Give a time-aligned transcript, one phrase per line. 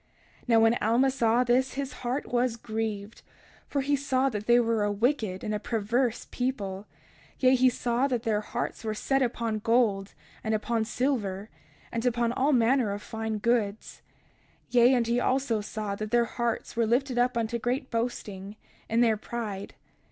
[0.45, 3.21] 31:24 Now when Alma saw this his heart was grieved;
[3.67, 6.87] for he saw that they were a wicked and a perverse people;
[7.37, 11.51] yea, he saw that their hearts were set upon gold, and upon silver,
[11.91, 14.01] and upon all manner of fine goods.
[14.71, 18.55] 31:25 Yea, and he also saw that their hearts were lifted up unto great boasting,
[18.89, 19.75] in their pride.